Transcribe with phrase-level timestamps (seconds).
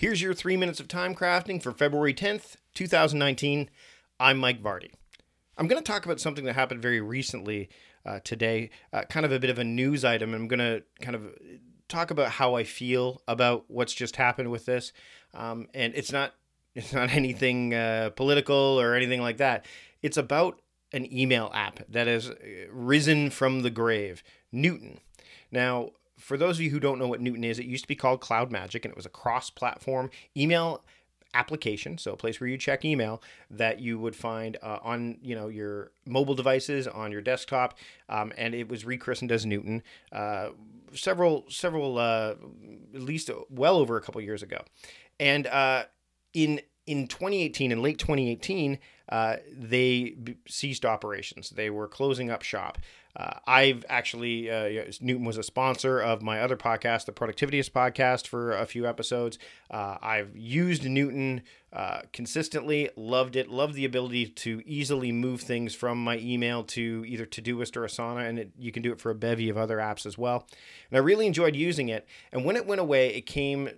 [0.00, 3.68] Here's your three minutes of time crafting for February 10th, 2019.
[4.18, 4.92] I'm Mike Vardy.
[5.58, 7.68] I'm going to talk about something that happened very recently
[8.06, 10.32] uh, today, uh, kind of a bit of a news item.
[10.32, 11.24] I'm going to kind of
[11.90, 14.94] talk about how I feel about what's just happened with this.
[15.34, 16.32] Um, and it's not
[16.74, 19.66] it's not anything uh, political or anything like that.
[20.00, 20.62] It's about
[20.94, 22.36] an email app that has uh,
[22.72, 25.00] risen from the grave, Newton.
[25.52, 25.90] Now,
[26.20, 28.20] for those of you who don't know what Newton is, it used to be called
[28.20, 30.84] Cloud Magic, and it was a cross-platform email
[31.32, 35.32] application so a place where you check email that you would find uh, on you
[35.32, 39.80] know your mobile devices on your desktop um, and it was rechristened as newton
[40.10, 40.48] uh,
[40.94, 42.34] several several uh,
[42.94, 44.58] at least well over a couple years ago.
[45.18, 45.84] And uh,
[46.32, 48.78] in in 2018 in late 2018
[49.10, 50.16] uh, they
[50.48, 52.78] ceased operations they were closing up shop
[53.16, 58.26] uh, I've actually, uh, Newton was a sponsor of my other podcast, the Productivityist podcast,
[58.26, 59.38] for a few episodes.
[59.70, 61.42] Uh, I've used Newton
[61.72, 67.04] uh, consistently, loved it, loved the ability to easily move things from my email to
[67.06, 69.78] either Todoist or Asana, and it, you can do it for a bevy of other
[69.78, 70.46] apps as well.
[70.90, 72.06] And I really enjoyed using it.
[72.32, 73.68] And when it went away, it came,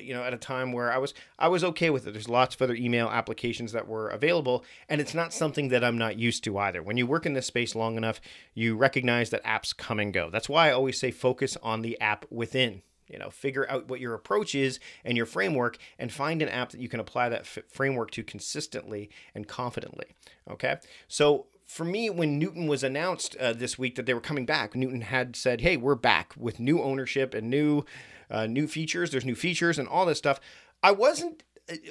[0.00, 2.12] you know, at a time where I was I was okay with it.
[2.12, 5.98] There's lots of other email applications that were available, and it's not something that I'm
[5.98, 6.82] not used to either.
[6.82, 8.20] When you work in this space long enough,
[8.54, 10.30] you recognize that apps come and go.
[10.30, 14.00] That's why I always say focus on the app within you know figure out what
[14.00, 17.40] your approach is and your framework and find an app that you can apply that
[17.40, 20.14] f- framework to consistently and confidently
[20.48, 20.76] okay
[21.08, 24.74] so for me, when Newton was announced uh, this week that they were coming back,
[24.74, 27.84] Newton had said, "Hey, we're back with new ownership and new,
[28.28, 29.12] uh, new features.
[29.12, 30.40] There's new features and all this stuff."
[30.82, 31.44] I wasn't,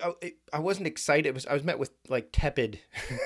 [0.04, 0.12] uh,
[0.54, 1.28] I wasn't excited.
[1.28, 2.80] It was I was met with like tepid,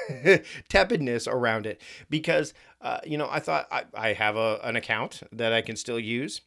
[0.69, 5.21] tepidness around it because, uh, you know, I thought I, I have a, an account
[5.31, 6.41] that I can still use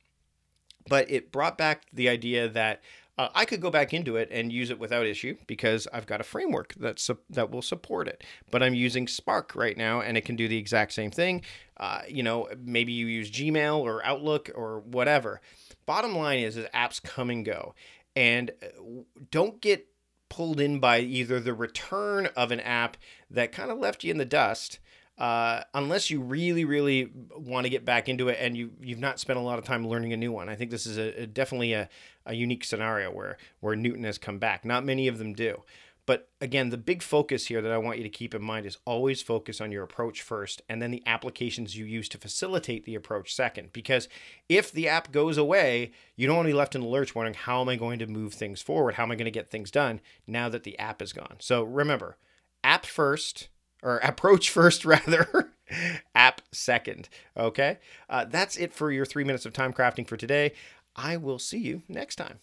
[0.89, 2.83] but it brought back the idea that
[3.19, 6.21] uh, I could go back into it and use it without issue because I've got
[6.21, 8.23] a framework that su- that will support it.
[8.51, 11.43] But I'm using Spark right now, and it can do the exact same thing.
[11.79, 15.41] Uh, you know, maybe you use Gmail or Outlook or whatever.
[15.87, 17.75] Bottom line is, is apps come and go,
[18.15, 19.87] and uh, don't get
[20.29, 22.97] pulled in by either the return of an app
[23.31, 24.79] that kind of left you in the dust
[25.19, 29.19] uh, unless you really, really want to get back into it and you you've not
[29.19, 30.49] spent a lot of time learning a new one.
[30.49, 31.89] I think this is a, a, definitely a,
[32.27, 34.65] a unique scenario where where Newton has come back.
[34.65, 35.63] Not many of them do.
[36.07, 38.79] But again, the big focus here that I want you to keep in mind is
[38.85, 42.95] always focus on your approach first and then the applications you use to facilitate the
[42.95, 43.73] approach second.
[43.73, 44.09] Because
[44.49, 47.35] if the app goes away, you don't want to be left in the lurch wondering,
[47.35, 48.95] how am I going to move things forward?
[48.95, 51.37] How am I going to get things done now that the app is gone?
[51.41, 52.17] So remember,
[52.63, 53.49] app first,
[53.83, 55.53] or approach first rather
[56.15, 57.79] app second okay
[58.09, 60.53] uh, that's it for your three minutes of time crafting for today
[60.95, 62.39] i will see you next time